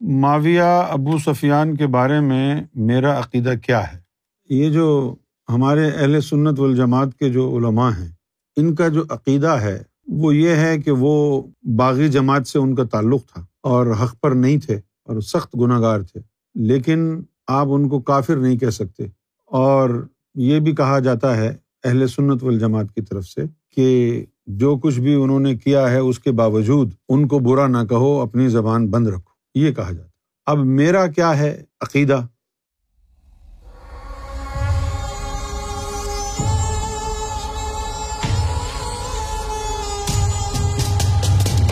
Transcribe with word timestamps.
معاویہ 0.00 0.60
ابو 0.88 1.18
سفیان 1.18 1.76
کے 1.76 1.86
بارے 1.86 2.20
میں 2.20 2.62
میرا 2.74 3.18
عقیدہ 3.18 3.52
کیا 3.66 3.92
ہے؟ 3.92 3.98
یہ 4.50 4.70
جو 4.70 5.14
ہمارے 5.48 5.88
اہل 5.88 6.20
سنت 6.20 6.60
والجماعت 6.60 7.14
کے 7.18 7.28
جو 7.28 7.56
علماء 7.56 7.90
ہیں، 7.90 8.08
ان 8.56 8.74
کا 8.74 8.88
جو 8.88 9.02
عقیدہ 9.10 9.48
ہے، 9.48 9.82
وہ 10.08 10.36
یہ 10.36 10.48
ہے 10.48 10.78
کہ 10.78 10.90
وہ 10.90 11.42
باغی 11.76 12.08
جماعت 12.08 12.46
سے 12.46 12.58
ان 12.58 12.74
کا 12.74 12.84
تعلق 12.84 13.26
تھا 13.34 13.46
اور 13.60 13.86
حق 13.86 14.20
پر 14.20 14.30
نہیں 14.30 14.56
تھے 14.56 14.74
اور 14.76 15.20
سخت 15.20 15.56
گناہ 15.60 15.80
گار 15.80 16.00
تھے۔ 16.00 16.20
لیکن 16.54 17.22
آپ 17.46 17.66
ان 17.70 17.88
کو 17.88 18.00
کافر 18.00 18.36
نہیں 18.36 18.58
کہہ 18.58 18.70
سکتے۔ 18.70 19.02
اور 19.46 20.06
یہ 20.34 20.60
بھی 20.60 20.74
کہا 20.74 20.98
جاتا 20.98 21.36
ہے 21.36 21.56
اہل 21.84 22.06
سنت 22.06 22.44
والجماعت 22.44 22.94
کی 22.94 23.02
طرف 23.02 23.24
سے 23.24 23.42
کہ 23.76 24.24
جو 24.46 24.76
کچھ 24.76 25.00
بھی 25.00 25.14
انہوں 25.14 25.40
نے 25.40 25.56
کیا 25.56 25.90
ہے، 25.90 25.98
اس 25.98 26.18
کے 26.18 26.32
باوجود 26.32 26.92
ان 27.08 27.28
کو 27.28 27.38
برا 27.38 27.66
نہ 27.66 27.84
کہو، 27.88 28.20
اپنی 28.20 28.48
زبان 28.48 28.86
بند 28.86 29.06
رکھو۔ 29.06 29.37
یہ 29.58 29.72
کہا 29.72 29.92
جاتا 29.92 30.08
اب 30.46 30.58
میرا 30.58 31.06
کیا 31.06 31.38
ہے 31.38 31.64
عقیدہ؟ 31.80 32.20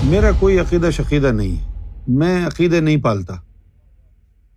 میرا 0.04 0.30
کوئی 0.40 0.58
عقیدہ 0.58 0.90
شقیدہ 0.90 1.26
نہیں 1.26 1.56
ہے۔ 1.56 1.92
میں 2.08 2.46
عقیدے 2.46 2.80
نہیں 2.80 3.02
پالتا۔ 3.02 3.34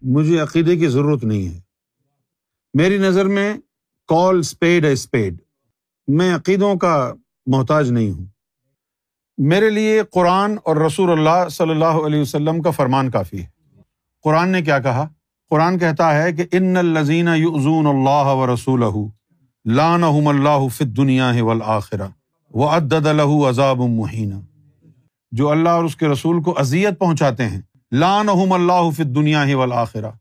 مجھے 0.02 0.40
عقیدے 0.40 0.78
کی 0.78 0.88
ضرورت 0.88 1.24
نہیں 1.24 1.48
ہے۔ 1.48 1.62
میری 2.74 2.98
نظر 2.98 3.26
میں 3.26 3.54
کال 4.08 4.40
اسپیڈ 4.40 4.86
اے 4.86 4.92
اسپیڈ۔ 4.92 5.38
میں 6.08 6.36
عقیدوں 6.36 6.76
کا 6.76 7.14
محتاج 7.46 7.92
نہیں 7.92 8.12
ہوں۔ 8.12 8.26
میرے 9.42 9.70
لیے 9.70 10.02
قرآن 10.12 10.56
اور 10.64 10.76
رسول 10.76 11.12
اللہ 11.12 11.50
صلی 11.50 11.70
اللہ 11.70 11.86
علیہ 11.86 12.22
وسلم 12.22 12.62
کا 12.62 12.72
فرمان 12.72 13.10
کافی 13.10 13.42
ہے۔ 13.42 13.48
قرآن 14.24 14.50
نے 14.50 14.62
کیا 14.62 14.80
کہا؟ 14.80 15.08
قرآن 15.50 15.80
کہتا 15.80 16.24
ہے 16.24 16.34
کہ 16.34 16.44
ان 16.52 16.78
الزین 16.78 17.28
یؤذون 17.36 17.88
اللہ 17.88 18.26
و 18.26 18.54
رسول 18.54 18.86
لانحم 19.66 20.28
اللہ 20.28 20.68
فت 20.74 20.98
دنیا 20.98 21.32
ولاخرہ 21.40 22.08
و 22.54 22.68
عدد 22.68 23.08
الح 23.08 23.50
عذاب 23.50 23.78
مہینہ 23.78 24.36
جو 25.32 25.50
اللہ 25.50 25.70
اور 25.70 25.84
اس 25.84 25.96
کے 25.96 26.08
رسول 26.08 26.42
کو 26.42 26.60
اذیت 26.60 27.00
پہنچاتے 27.00 27.46
ہیں 27.46 27.62
لانحم 27.92 28.54
اللہ 28.54 28.90
فت 28.94 29.16
دنیا 29.16 29.46
ولاخرہ 29.58 30.12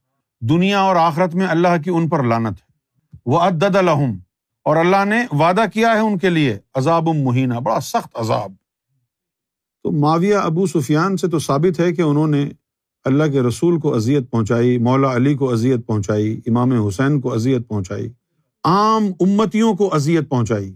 دنیا 0.41 0.81
اور 0.81 0.97
آخرت 0.97 1.35
میں 1.35 1.47
اللہ 1.47 1.83
کی 1.85 1.91
ان 1.91 2.09
پر 2.09 2.23
لانت 2.23 2.57
ہے۔ 2.57 2.73
وہ 3.27 3.39
عدد 3.39 3.77
الحم 3.77 4.19
اور 4.65 4.77
اللہ 4.77 5.05
نے 5.05 5.27
وعدہ 5.33 5.65
کیا 5.75 5.89
ہے 5.89 5.99
ان 5.99 6.19
کے 6.19 6.31
لیے 6.31 6.59
عذاب 6.75 7.09
مہینہ 7.09 7.55
بڑا 7.55 7.81
سخت 7.81 8.09
عذاب۔ 8.15 8.53
تو 9.89 9.93
معاویہ 9.93 10.35
ابو 10.35 10.67
سفیان 10.67 11.17
سے 11.17 11.29
تو 11.29 11.39
ثابت 11.39 11.81
ہے 11.81 11.93
کہ 11.93 12.03
انہوں 12.03 12.27
نے 12.27 12.49
اللہ 13.05 13.25
کے 13.33 13.41
رسول 13.41 13.81
کو 13.81 13.95
اذیت 13.95 14.31
پہنچائی، 14.31 14.79
مولا 14.79 15.17
علی 15.17 15.35
کو 15.35 15.53
اذیت 15.53 15.87
پہنچائی، 15.87 16.41
امام 16.47 16.73
حسین 16.73 17.21
کو 17.21 17.33
اذیت 17.33 17.69
پہنچائی، 17.69 18.09
عام 18.65 19.07
امتیوں 19.21 19.75
کو 19.75 19.95
اذیت 19.95 20.29
پہنچائی۔ 20.29 20.75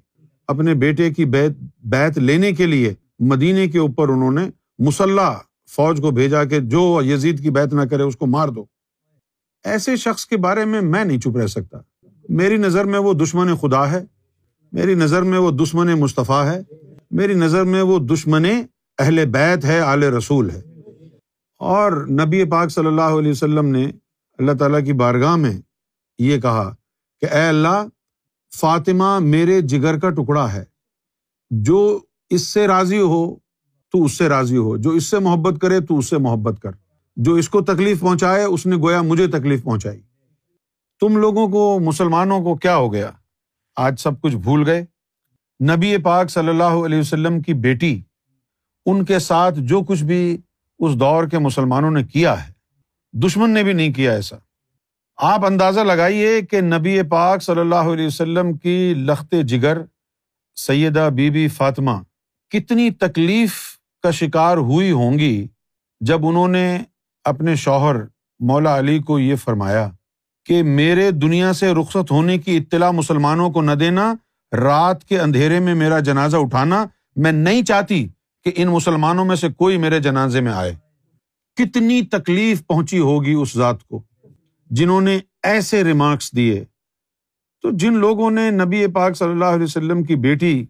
اپنے 0.48 0.74
بیٹے 0.74 1.10
کی 1.10 1.24
بیت 1.24 1.52
بیت 1.84 2.18
لینے 2.18 2.52
کے 2.52 2.66
لیے 2.66 2.94
مدینے 3.18 3.68
کے 3.68 3.78
اوپر 3.78 4.08
انہوں 4.08 4.30
نے 4.30 4.50
مسلح 4.78 5.38
فوج 5.70 6.00
کو 6.00 6.10
بھیجا 6.10 6.44
کہ 6.44 6.58
جو 6.58 7.00
یزید 7.04 7.42
کی 7.42 7.50
بیت 7.50 7.74
نہ 7.74 7.82
کرے 7.82 8.02
اس 8.02 8.16
کو 8.16 8.26
مار 8.26 8.48
دو۔ 8.48 8.64
ایسے 9.64 9.96
شخص 9.96 10.26
کے 10.26 10.36
بارے 10.36 10.64
میں 10.64 10.80
میں 10.80 11.04
نہیں 11.04 11.20
چپ 11.20 11.36
رہ 11.36 11.46
سکتا۔ 11.46 11.78
میری 12.28 12.56
نظر 12.56 12.84
میں 12.84 12.98
وہ 12.98 13.12
دشمن 13.12 13.56
خدا 13.56 13.92
ہے، 13.92 14.04
میری 14.72 14.94
نظر 14.94 15.22
میں 15.22 15.38
وہ 15.38 15.50
دشمن 15.50 15.86
مصطفیٰ 15.86 16.44
ہے، 16.44 16.60
میری 17.10 17.34
نظر 17.34 17.64
میں 17.64 17.82
وہ 17.82 17.98
دشمن 17.98 18.44
اہل 18.98 19.26
بیت 19.26 19.64
ہے 19.64 19.80
اعلی 19.80 20.08
رسول 20.08 20.50
ہے۔ 20.50 20.62
اور 21.58 21.92
نبی 21.92 22.44
پاک 22.44 22.68
صلی 22.68 22.86
اللہ 22.86 23.00
علیہ 23.00 23.30
وسلم 23.30 23.66
نے 23.66 23.84
اللہ 24.38 24.52
تعالیٰ 24.52 24.84
کی 24.84 24.92
بارگاہ 24.92 25.36
میں 25.36 25.60
یہ 26.18 26.40
کہا 26.40 26.74
کہ 27.20 27.26
اے 27.34 27.48
اللہ، 27.48 27.86
فاطمہ 28.56 29.18
میرے 29.18 29.60
جگر 29.60 29.98
کا 29.98 30.10
ٹکڑا 30.10 30.52
ہے۔ 30.52 30.64
جو 31.50 32.00
اس 32.30 32.46
سے 32.46 32.66
راضی 32.66 32.98
ہو، 32.98 33.34
تو 33.92 34.04
اس 34.04 34.12
سے 34.12 34.28
راضی 34.28 34.56
ہو۔ 34.56 34.76
جو 34.76 34.90
اس 34.90 35.04
سے 35.04 35.18
محبت 35.18 35.60
کرے، 35.60 35.80
تو 35.80 35.98
اس 35.98 36.06
سے 36.06 36.18
محبت 36.18 36.62
کر۔ 36.62 36.70
جو 37.16 37.34
اس 37.34 37.48
کو 37.48 37.60
تکلیف 37.60 38.00
پہنچائے، 38.00 38.44
اس 38.44 38.66
نے 38.66 38.76
گویا 38.76 39.02
مجھے 39.02 39.26
تکلیف 39.26 39.62
پہنچائی۔ 39.62 40.00
تم 41.00 41.16
لوگوں 41.16 41.48
کو، 41.48 41.80
مسلمانوں 41.80 42.40
کو 42.40 42.56
کیا 42.56 42.76
ہو 42.76 42.92
گیا؟ 42.92 43.10
آج 43.76 44.00
سب 44.00 44.20
کچھ 44.20 44.36
بھول 44.36 44.68
گئے۔ 44.68 44.84
نبی 45.64 45.96
پاک 45.96 46.30
صلی 46.30 46.48
اللہ 46.48 46.64
علیہ 46.64 46.98
وسلم 46.98 47.40
کی 47.40 47.54
بیٹی 47.54 48.02
ان 48.86 49.04
کے 49.04 49.18
ساتھ 49.18 49.54
جو 49.58 49.80
کچھ 49.80 50.04
بھی 50.04 50.38
اس 50.78 50.94
دور 50.94 51.24
کے 51.24 51.38
مسلمانوں 51.38 51.90
نے 51.90 52.04
کیا 52.04 52.46
ہے۔ 52.46 52.52
دشمن 53.12 53.50
نے 53.50 53.62
بھی 53.62 53.72
نہیں 53.72 53.92
کیا 53.92 54.12
ایسا۔ 54.12 54.36
آپ 55.16 55.44
اندازہ 55.44 55.80
لگائیے 55.80 56.42
کہ 56.42 56.60
نبی 56.60 57.02
پاک 57.02 57.42
صلی 57.42 57.60
اللہ 57.60 57.74
علیہ 57.74 58.06
وسلم 58.06 58.52
کی 58.52 58.94
لخت 58.96 59.34
جگر 59.42 59.78
سیدہ 60.56 61.10
بی 61.14 61.30
بی 61.30 61.48
فاطمہ 61.48 61.90
کتنی 62.50 62.90
تکلیف 62.90 63.52
کا 64.02 64.10
شکار 64.10 64.56
ہوئی 64.56 64.90
ہوں 64.90 65.18
گی 65.18 65.46
جب 66.00 66.26
انہوں 66.26 66.48
نے 66.48 66.78
اپنے 67.24 67.54
شوہر 67.54 67.96
مولا 68.40 68.78
علی 68.78 68.98
کو 68.98 69.18
یہ 69.18 69.36
فرمایا 69.36 69.90
کہ 70.46 70.62
میرے 70.62 71.10
دنیا 71.10 71.52
سے 71.52 71.72
رخصت 71.72 72.10
ہونے 72.10 72.38
کی 72.38 72.56
اطلاع 72.56 72.90
مسلمانوں 72.90 73.50
کو 73.50 73.62
نہ 73.62 73.72
دینا، 73.72 74.14
رات 74.52 75.04
کے 75.04 75.20
اندھیرے 75.20 75.60
میں 75.60 75.74
میرا 75.74 75.98
جنازہ 75.98 76.36
اٹھانا 76.36 76.84
میں 77.16 77.32
نہیں 77.32 77.62
چاہتی۔ 77.62 78.08
کہ 78.44 78.52
ان 78.56 78.68
مسلمانوں 78.68 79.24
میں 79.24 79.36
سے 79.36 79.48
کوئی 79.48 79.76
میرے 79.76 80.00
جنازے 80.00 80.40
میں 80.40 80.52
آئے۔ 80.52 80.74
کتنی 81.56 82.02
تکلیف 82.02 82.66
پہنچی 82.66 82.98
ہوگی 82.98 83.32
اس 83.32 83.54
ذات 83.54 83.84
کو 83.84 84.02
جنہوں 84.70 85.00
نے 85.00 85.18
ایسے 85.42 85.84
ریمارکس 85.84 86.36
دیے۔ 86.36 86.64
تو 87.62 87.70
جن 87.72 87.94
لوگوں 87.94 88.30
نے 88.30 88.50
نبی 88.50 88.86
پاک 88.86 89.16
صلی 89.16 89.30
اللہ 89.30 89.44
علیہ 89.44 89.64
وسلم 89.64 90.04
کی 90.04 90.16
بیٹی 90.16 90.66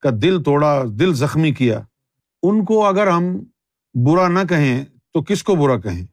کا 0.00 0.10
دل 0.22 0.42
توڑا، 0.42 0.82
دل 0.98 1.14
زخمی 1.14 1.52
کیا، 1.52 1.80
ان 2.42 2.64
کو 2.64 2.86
اگر 2.86 3.06
ہم 3.06 3.38
برا 3.94 4.28
نہ 4.28 4.38
کہیں 4.48 4.84
تو 4.84 5.22
کس 5.22 5.42
کو 5.42 5.54
برا 5.54 5.78
کہیں؟ 5.78 6.06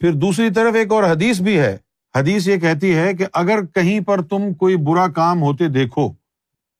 پھر 0.00 0.12
دوسری 0.12 0.50
طرف 0.50 0.74
ایک 0.74 0.92
اور 0.92 1.04
حدیث 1.04 1.40
بھی 1.40 1.58
ہے۔ 1.58 1.76
حدیث 2.14 2.48
یہ 2.48 2.56
کہتی 2.56 2.94
ہے 2.94 3.14
کہ 3.14 3.26
اگر 3.32 3.66
کہیں 3.66 4.00
پر 4.00 4.22
تم 4.22 4.54
کوئی 4.54 4.76
برا 4.76 5.08
کام 5.08 5.42
ہوتے 5.42 5.68
دیکھو 5.68 6.12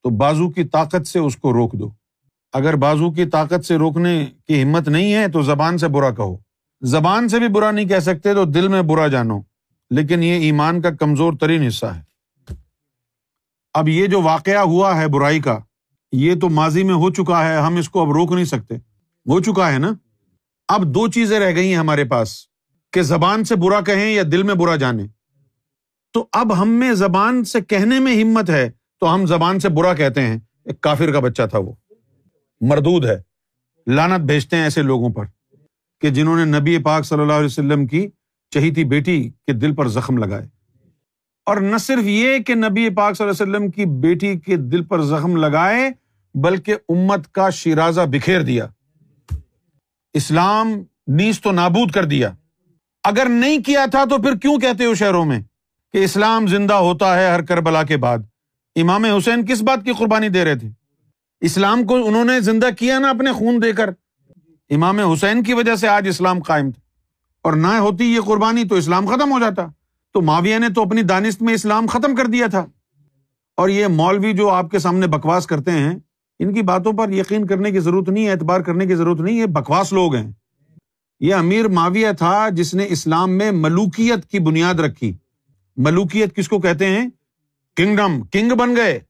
تو 0.03 0.11
بازو 0.11 0.51
کی 0.51 0.65
طاقت 0.65 1.07
سے 1.07 1.19
اس 1.19 1.37
کو 1.37 1.53
روک 1.53 1.73
دو۔ 1.73 2.04
اگر 2.55 2.77
بازو 2.77 3.13
کی 3.13 3.25
طاقت 3.25 3.65
سے 3.65 3.77
روکنے 3.77 4.27
کی 4.49 4.63
ہمت 4.63 4.89
نہیں 4.89 5.15
ہے 5.15 5.29
تو 5.29 5.43
زبان 5.43 5.79
سے 5.79 5.89
برا 5.89 6.11
کہو۔ 6.11 6.37
زبان 6.83 7.29
سے 7.29 7.39
بھی 7.39 7.49
برا 7.49 7.71
نہیں 7.71 7.89
کہہ 7.89 7.99
سکتے 7.99 8.35
تو 8.35 8.45
دل 8.45 8.69
میں 8.69 8.83
برا 8.83 9.07
جانو، 9.07 9.41
لیکن 9.91 10.23
یہ 10.23 10.33
ایمان 10.33 10.81
کا 10.81 10.91
کمزور 10.91 11.33
ترین 11.41 11.67
حصہ 11.67 11.87
ہے۔ 11.87 12.03
اب 13.75 13.89
یہ 13.89 14.07
جو 14.07 14.23
واقعہ 14.23 14.59
ہوا 14.59 14.97
ہے 14.97 15.09
برائی 15.09 15.41
کا، 15.41 15.59
یہ 16.13 16.35
تو 16.41 16.49
ماضی 16.49 16.83
میں 16.83 16.95
ہو 16.95 17.11
چکا 17.11 17.49
ہے، 17.49 17.57
ہم 17.57 17.77
اس 17.77 17.89
کو 17.89 18.01
اب 18.01 18.13
روک 18.13 18.33
نہیں 18.33 18.45
سکتے۔ 18.45 18.75
ہو 19.27 19.41
چکا 19.41 19.73
ہے 19.73 19.79
نا؟ 19.79 19.91
اب 20.69 20.83
دو 20.83 21.09
چیزیں 21.09 21.41
رہ 21.41 21.55
گئی 21.55 21.69
ہیں 21.69 21.77
ہمارے 21.77 22.05
پاس، 22.05 22.37
کہ 22.93 23.03
زبان 23.03 23.45
سے 23.45 23.57
برا 23.57 23.81
کہیں 23.81 24.15
یا 24.15 24.23
دل 24.33 24.43
میں 24.43 24.55
برا 24.55 24.77
جانے۔ 24.77 25.07
تو 26.13 26.27
اب 26.33 26.63
ہم 26.63 26.69
میں 26.69 26.93
زبان 26.93 27.45
سے 27.45 27.61
کہنے 27.61 27.99
میں 27.99 28.23
ہمت 28.23 28.51
ہے 28.51 28.71
تو 29.01 29.15
ہم 29.15 29.27
زبان 29.27 29.61
سے 29.61 29.69
برا 29.69 29.95
کہتے 29.95 30.23
ہیں۔ 30.23 30.39
ایک 30.65 30.81
کافر 30.81 31.13
کا 31.13 31.21
بچہ 31.21 31.43
تھا 31.51 31.59
وہ۔ 31.59 31.73
مردود 32.69 33.05
ہے۔ 33.05 33.23
لانت 33.87 34.25
بھیجتے 34.25 34.57
ہیں 34.57 34.63
ایسے 34.63 34.83
لوگوں 34.83 35.11
پر 35.11 35.25
کہ 36.01 36.11
جنہوں 36.11 36.45
نے 36.45 36.59
نبی 36.59 36.79
پاک 36.79 37.05
صلی 37.05 37.21
اللہ 37.21 37.33
علیہ 37.33 37.45
وسلم 37.45 37.87
کی 37.87 38.09
چہیتی 38.51 38.85
بیٹی 38.85 39.29
کے 39.29 39.53
دل 39.53 39.75
پر 39.75 39.89
زخم 39.89 40.17
لگائے۔ 40.17 40.47
اور 41.47 41.57
نہ 41.57 41.77
صرف 41.77 42.03
یہ 42.03 42.39
کہ 42.39 42.55
نبی 42.55 42.91
پاک 42.91 43.17
صلی 43.17 43.27
اللہ 43.27 43.43
علیہ 43.43 43.55
وسلم 43.55 43.71
کی 43.71 43.85
بیٹی 43.85 44.39
کے 44.39 44.57
دل 44.57 44.85
پر 44.85 45.03
زخم 45.03 45.37
لگائے، 45.37 45.91
بلکہ 46.35 46.75
امت 46.89 47.33
کا 47.33 47.51
شیرازہ 47.51 48.01
بکھیر 48.01 48.41
دیا۔ 48.41 48.67
اسلام 50.13 50.83
نیز 51.07 51.41
تو 51.41 51.53
نابود 51.53 51.91
کر 51.91 52.05
دیا۔ 52.05 52.31
اگر 53.05 53.27
نہیں 53.29 53.63
کیا 53.63 53.87
تھا 53.91 54.05
تو 54.05 54.23
پھر 54.23 54.37
کیوں 54.37 54.59
کہتے 54.59 54.85
ہو 54.85 54.95
شہروں 54.95 55.25
میں 55.25 55.41
کہ 55.93 56.05
اسلام 56.05 56.47
زندہ 56.47 56.75
ہوتا 56.75 57.21
ہے 57.21 57.29
ہر 57.29 57.43
کربلا 57.43 57.83
کے 57.83 57.97
بعد؟ 57.97 58.19
امام 58.77 59.05
حسین 59.05 59.47
کس 59.47 59.63
بات 59.63 59.85
کی 59.85 59.93
قربانی 59.99 60.29
دے 60.29 60.45
رہے 60.45 60.55
تھے؟ 60.55 60.84
اسلام 61.45 61.85
کو 61.85 62.07
انہوں 62.07 62.25
نے 62.25 62.41
زندہ 62.41 62.67
کیا 62.79 62.99
نا 62.99 63.11
اپنے 63.11 63.33
خون 63.33 63.63
دے 63.63 63.73
کر۔ 63.73 63.91
امام 64.71 65.01
حسین 65.01 65.43
کی 65.43 65.55
وجہ 65.55 65.75
سے 65.75 65.89
آج 65.89 66.09
اسلام 66.09 66.43
قائم 66.43 66.71
تھا۔ 66.71 66.81
اور 67.43 67.53
نہ 67.53 67.67
ہوتی 67.67 68.05
یہ 68.05 68.21
قربانی 68.21 68.65
تو 68.65 68.75
اسلام 68.75 69.07
ختم 69.07 69.33
ہو 69.33 69.41
جاتا۔ 69.41 69.67
تو 70.13 70.21
معاویہ 70.21 70.59
نے 70.59 70.69
تو 70.69 70.83
اپنی 70.83 71.03
دانست 71.03 71.43
میں 71.43 71.55
اسلام 71.55 71.87
ختم 71.87 72.15
کر 72.15 72.27
دیا 72.27 72.47
تھا۔ 72.47 72.67
اور 73.57 73.69
یہ 73.69 73.87
مولوی 73.87 74.33
جو 74.33 74.49
آپ 74.49 74.71
کے 74.71 74.79
سامنے 74.79 75.07
بکواس 75.07 75.47
کرتے 75.47 75.71
ہیں، 75.71 75.99
ان 76.39 76.55
کی 76.55 76.63
باتوں 76.63 76.93
پر 76.93 77.13
یقین 77.13 77.47
کرنے 77.47 77.71
کی 77.71 77.81
ضرورت 77.81 78.09
نہیں 78.09 78.27
ہے 78.27 78.31
اعتبار 78.31 78.61
کرنے 78.61 78.87
کی 78.87 78.95
ضرورت 78.95 79.21
نہیں 79.21 79.41
ہے 79.41 79.47
بکواس 79.47 79.93
لوگ 79.93 80.15
ہیں۔ 80.15 80.33
یہ 81.21 81.35
امیر 81.35 81.69
معاویہ 81.69 82.09
تھا 82.19 82.49
جس 82.49 82.75
نے 82.75 82.87
اسلام 82.89 83.39
میں 83.39 83.51
ملوکیت 83.51 84.31
کی 84.31 84.39
بنیاد 84.39 84.75
رکھی۔ 84.75 85.13
ملوکیت 85.77 86.37
کس 86.37 86.49
کو 86.49 86.61
کہتے 86.61 86.87
ہیں؟ 86.87 87.09
کنگڈم، 87.77 88.23
کنگ 88.33 88.53
بن 88.53 88.77
گئے۔ 88.77 89.01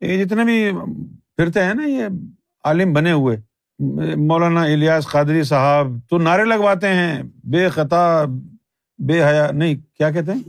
یہ 0.00 0.24
جتنے 0.24 0.44
بھی 0.44 0.72
پھرتے 1.36 1.64
ہیں 1.64 1.74
نا، 1.74 1.82
یہ 1.82 2.06
عالم 2.64 2.92
بنے 2.92 3.12
ہوئے۔ 3.12 3.36
مولانا 4.16 4.62
الیاس 4.62 5.06
قادری 5.06 5.42
صاحب 5.42 5.86
تو 6.10 6.18
نعرے 6.18 6.44
لگواتے 6.44 6.88
ہیں۔ 6.88 7.22
بے 7.44 7.68
خطا، 7.68 8.24
بے 8.98 9.24
حیا، 9.24 9.50
نہیں، 9.50 9.74
کیا 9.96 10.10
کہتے 10.10 10.32
ہیں؟ 10.32 10.42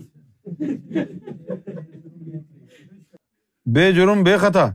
بے 3.66 3.92
جرم، 3.92 4.24
بے 4.24 4.38
خطا۔ 4.38 4.66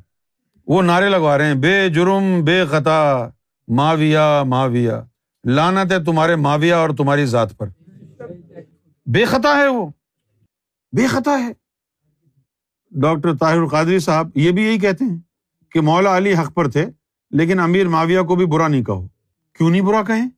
وہ 0.67 0.83
نعرے 0.83 1.09
لگوا 1.09 1.39
رہے 1.39 1.47
ہیں۔ 1.47 1.55
بے 1.55 1.89
جرم، 1.89 2.45
بے 2.45 2.65
خطا۔ 2.71 3.29
ماویا 3.69 4.43
ماویا 4.43 5.03
لانت 5.45 5.93
ہے 5.93 6.05
تمہارے 6.05 6.37
ماویا 6.37 6.77
اور 6.77 6.91
تمہاری 6.91 7.27
ذات 7.27 7.57
پر۔ 7.57 7.67
بے 9.07 9.25
خطا 9.25 9.57
ہے 9.57 9.69
وہ۔ 9.69 9.87
بے 10.93 11.07
خطا 11.07 11.39
ہے۔ 11.39 11.66
ڈاکٹر 12.91 13.35
طاہر 13.35 13.67
قادری 13.67 13.99
صاحب 13.99 14.29
یہ 14.35 14.51
بھی 14.51 14.63
یہی 14.63 14.79
کہتے 14.79 15.05
ہیں 15.05 15.19
کہ 15.71 15.81
مولا 15.81 16.17
علی 16.17 16.35
حق 16.35 16.55
پر 16.55 16.69
تھے، 16.69 16.87
لیکن 17.31 17.61
امیر 17.61 17.89
معاویہ 17.89 18.21
کو 18.21 18.35
بھی 18.37 18.47
برا 18.47 18.69
نہیں 18.69 18.85
کہو۔ 18.85 19.07
کیوں 19.53 19.71
نہیں 19.71 19.81
برا 19.81 20.03
کہیں؟ 20.03 20.31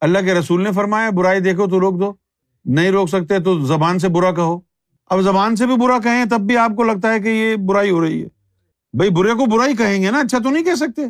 اللہ 0.00 0.18
کے 0.18 0.34
رسول 0.34 0.62
نے 0.62 0.72
فرمایا، 0.72 1.10
برائی 1.10 1.40
دیکھو 1.40 1.66
تو 1.66 1.80
روک 1.80 2.00
دو، 2.00 2.12
نہیں 2.64 2.90
روک 2.90 3.08
سکتے 3.08 3.38
تو 3.38 3.60
زبان 3.60 3.98
سے 3.98 4.08
برا 4.08 4.32
کہو۔ 4.32 4.60
اب 5.10 5.20
زبان 5.20 5.56
سے 5.56 5.66
بھی 5.66 5.76
برا 5.76 5.98
کہیں 5.98 6.24
تب 6.24 6.40
بھی 6.40 6.56
آپ 6.56 6.70
کو 6.76 6.82
لگتا 6.82 7.12
ہے 7.12 7.20
کہ 7.20 7.28
یہ 7.28 7.56
برائی 7.56 7.90
ہو 7.90 8.04
رہی 8.04 8.22
ہے۔ 8.22 8.28
بھائی، 8.92 9.10
برے 9.10 9.30
کو 9.30 9.46
برائی 9.46 9.76
کہیں 9.76 10.02
گے 10.02 10.10
نا 10.10 10.18
اچھا 10.18 10.38
تو 10.38 10.50
نہیں 10.50 10.64
کہہ 10.64 10.74
سکتے۔ 10.74 11.02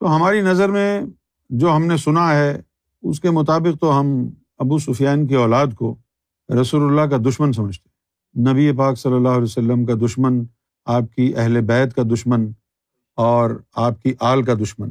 تو 0.00 0.16
ہماری 0.16 0.40
نظر 0.40 0.68
میں 0.68 1.02
جو 1.50 1.76
ہم 1.76 1.86
نے 1.86 1.96
سنا 1.96 2.34
ہے، 2.34 2.62
اس 3.02 3.20
کے 3.20 3.30
مطابق 3.30 3.80
تو 3.80 4.00
ہم 4.00 4.30
ابو 4.58 4.78
سفیان 4.78 5.26
کی 5.26 5.34
اولاد 5.34 5.66
کو 5.74 5.94
رسول 6.60 6.82
اللہ 6.82 7.14
کا 7.14 7.16
دشمن 7.30 7.52
سمجھتے 7.52 7.95
نبی 8.38 8.72
پاک 8.72 8.98
صلی 8.98 9.12
اللہ 9.12 9.28
علیہ 9.28 9.42
وسلم 9.42 9.84
کا 9.84 9.94
دشمن، 9.94 10.44
آپ 10.86 11.02
کی 11.16 11.32
اہل 11.36 11.60
بیت 11.60 11.94
کا 11.94 12.02
دشمن 12.02 12.50
اور 13.16 13.50
آپ 13.76 14.02
کی 14.02 14.14
آل 14.20 14.42
کا 14.42 14.54
دشمن۔ 14.54 14.90